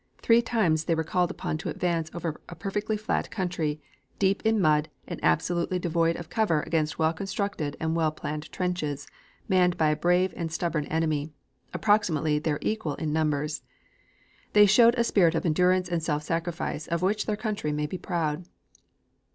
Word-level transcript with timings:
Three 0.17 0.41
times 0.41 0.85
they 0.85 0.95
were 0.95 1.03
called 1.03 1.29
upon 1.29 1.59
to 1.59 1.69
advance 1.69 2.09
over 2.15 2.41
a 2.49 2.55
perfectly 2.55 2.97
flat 2.97 3.29
country, 3.29 3.79
deep 4.17 4.41
in 4.43 4.59
mud, 4.59 4.89
and 5.07 5.19
absolutely 5.21 5.77
devoid 5.77 6.15
of 6.15 6.27
cover 6.27 6.61
against 6.63 6.97
well 6.97 7.13
constructed 7.13 7.77
and 7.79 7.95
well 7.95 8.11
planned 8.11 8.51
trenches, 8.51 9.05
manned 9.47 9.77
by 9.77 9.89
a 9.89 9.95
brave 9.95 10.33
and 10.35 10.51
stubborn 10.51 10.85
enemy, 10.85 11.29
approximately 11.71 12.39
their 12.39 12.57
equal 12.63 12.95
in 12.95 13.13
numbers. 13.13 13.61
They 14.53 14.65
showed 14.65 14.95
a 14.97 15.03
spirit 15.03 15.35
of 15.35 15.45
endurance 15.45 15.87
and 15.87 16.01
self 16.01 16.23
sacrifice 16.23 16.87
of 16.87 17.03
which 17.03 17.27
their 17.27 17.37
country 17.37 17.71
may 17.71 17.83
well 17.83 17.89
be 17.89 17.97
proud. 17.99 18.45